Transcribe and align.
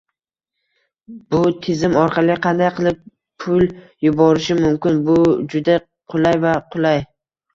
Bu 1.33 1.41
tizim 1.65 1.97
orqali 2.03 2.37
qanday 2.45 2.71
qilib 2.79 2.97
pul 3.45 3.67
yuborishim 4.07 4.61
mumkin? 4.65 4.97
Bu 5.09 5.19
juda 5.55 5.75
qulay 6.15 6.41
va 6.47 6.55
qulay 6.77 7.05